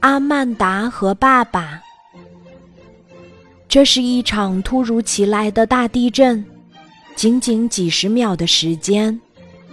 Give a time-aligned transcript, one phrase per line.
[0.00, 1.82] 阿曼达和爸爸。
[3.68, 6.44] 这是一场突如其来的大地震，
[7.16, 9.18] 仅仅几十秒的时间，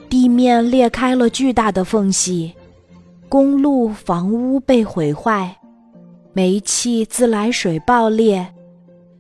[0.07, 2.54] 地面裂开了巨大的缝隙，
[3.28, 5.54] 公路、房屋被毁坏，
[6.32, 8.48] 煤气、自来水爆裂，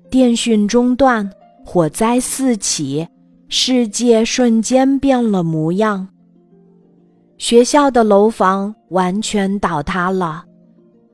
[0.09, 1.29] 电讯中断，
[1.65, 3.05] 火灾四起，
[3.49, 6.07] 世界瞬间变了模样。
[7.37, 10.45] 学校的楼房完全倒塌了，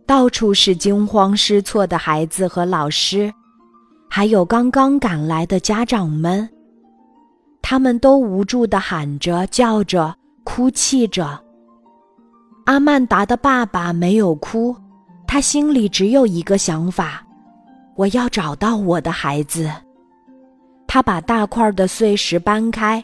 [0.05, 3.33] 到处是惊慌失措的孩子和老师。
[4.09, 6.47] 还有刚刚赶来的家长们，
[7.61, 11.43] 他们都无助地喊着、叫着、哭泣着。
[12.65, 14.75] 阿曼达的爸爸没有哭，
[15.27, 17.25] 他心里只有一个想法：
[17.95, 19.69] 我要找到我的孩子。
[20.87, 23.03] 他把大块的碎石搬开，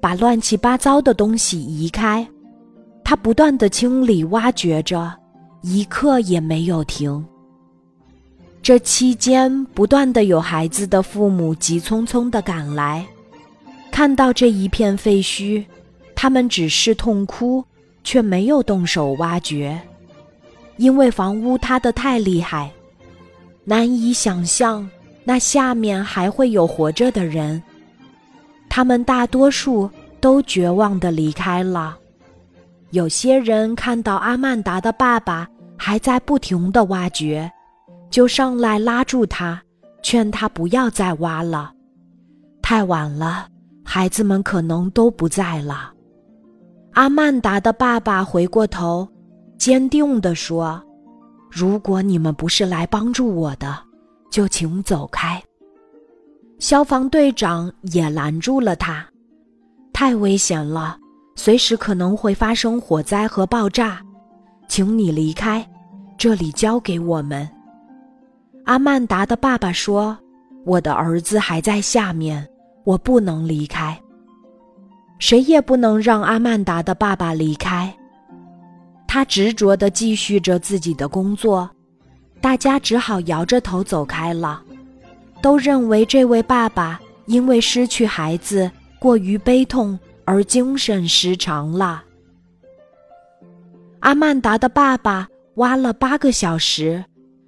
[0.00, 2.26] 把乱七八糟的东西移开，
[3.04, 5.12] 他不断地清理、挖掘着，
[5.68, 7.26] 一刻也没有停。
[8.62, 13.04] 这期间，不断的有孩子的父母急匆匆的赶来，
[13.90, 15.64] 看到这一片废墟，
[16.14, 17.64] 他们只是痛哭，
[18.04, 19.76] 却没有动手挖掘，
[20.76, 22.70] 因为房屋塌得太厉害，
[23.64, 24.88] 难以想象
[25.24, 27.60] 那下面还会有活着的人。
[28.68, 29.90] 他们大多数
[30.20, 31.96] 都绝望的离开了，
[32.90, 37.50] 有些人看到阿曼达的爸爸还在不停的挖掘。
[38.08, 39.60] 就上来拉住他，
[40.02, 41.72] 劝他不要再挖了。
[42.62, 43.48] 太晚了，
[43.84, 45.92] 孩子们可能都不在了。
[46.92, 49.06] 阿曼达的爸爸回过头，
[49.58, 50.82] 坚定地说
[51.50, 53.76] ：“如果你们不是来帮助我的，
[54.30, 55.42] 就请走开。”
[56.58, 59.06] 消防队长也拦住了他
[59.92, 60.96] ：“太危险了，
[61.34, 64.00] 随时可能会发生火灾和爆炸，
[64.68, 65.66] 请你离开，
[66.18, 67.48] 这里交给我们。”
[68.64, 70.18] 阿曼达的爸爸说
[70.66, 72.46] ：“我的儿子还在下面，
[72.84, 73.98] 我不能离开。
[75.18, 77.94] 谁也不能让阿曼达的爸爸离开。”
[79.06, 81.70] 他执着地继续着自己的工作，
[82.40, 84.62] 大家只好摇着头走开了，
[85.40, 92.02] 都认为这位爸爸因为失去孩子过于悲痛而精神失常了。
[94.06, 97.04] 阿曼达的爸爸挖了八个小时。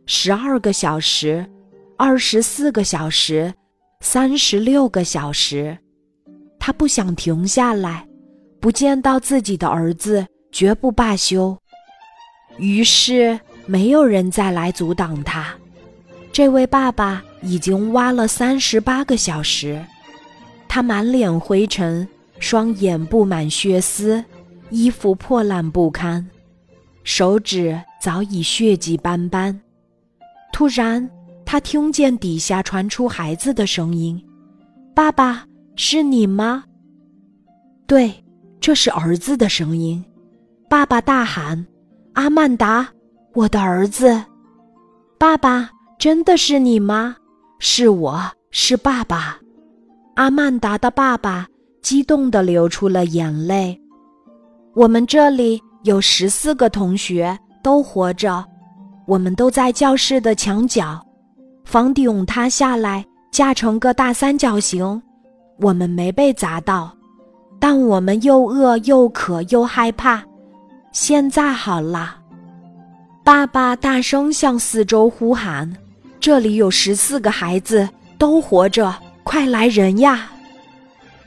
[0.06, 1.48] 十二个小时，
[1.96, 3.54] 二十四个小时，
[4.00, 5.78] 三十六个小时，
[6.58, 8.04] 他不想停下来，
[8.58, 11.56] 不见到自己的儿子绝不罢休。
[12.56, 15.54] 于是没有人再来阻挡他。
[16.32, 19.80] 这位爸爸已经挖了三十八个小时，
[20.66, 22.08] 他满脸灰尘，
[22.40, 24.24] 双眼布满血丝，
[24.70, 26.28] 衣服破烂不堪，
[27.10, 29.58] 手指早已血迹斑斑。
[30.52, 31.08] 突然，
[31.42, 34.22] 他听见底下传出孩子的声音
[34.94, 36.64] ：“爸爸，是你吗
[37.88, 38.12] ？”“对，
[38.60, 40.04] 这是儿子的声音。”
[40.68, 41.66] 爸爸大喊
[42.12, 42.86] ：“阿曼达，
[43.32, 44.22] 我的儿子
[45.18, 47.16] ！”“爸爸，真的是你吗
[47.58, 48.20] ？”“是我，
[48.50, 49.38] 是爸爸。”
[50.16, 51.46] 阿曼达的爸爸
[51.80, 53.80] 激动地流出了眼泪。
[54.76, 58.44] “我们这里有十四个同学都活着。”
[59.06, 61.02] 我们都在教室的墙角，
[61.64, 65.02] 房顶塌下来，架成个大三角形。
[65.60, 66.94] 我们没被砸到，
[67.58, 70.22] 但我们又饿又渴又害怕。
[70.92, 72.16] 现在好了，
[73.24, 75.74] 爸爸大声向四周呼喊
[76.20, 80.30] ：“这里有十四个孩子都活着，快来人呀！”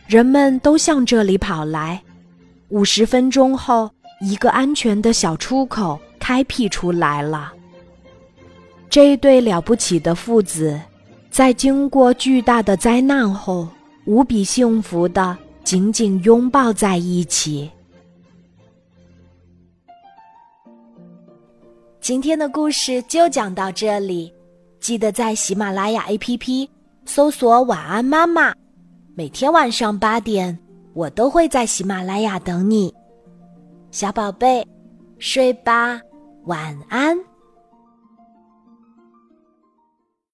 [0.05, 1.99] 人们都向这里跑来。
[2.69, 3.89] 五十分钟后，
[4.21, 7.51] 一个安全的小出口开辟出来了。
[8.89, 10.79] 这一对了不起的父子，
[11.29, 13.67] 在经过巨大的灾难后，
[14.05, 17.69] 无比幸福的紧紧拥抱在一起。
[21.99, 24.33] 今天的故事就讲到这里，
[24.79, 26.67] 记得在喜马拉雅 APP
[27.05, 28.53] 搜索“晚安妈妈”，
[29.15, 30.57] 每天晚上八点，
[30.93, 32.93] 我都会在喜马拉雅等你，
[33.91, 34.65] 小宝贝，
[35.19, 35.99] 睡吧，
[36.45, 37.30] 晚安。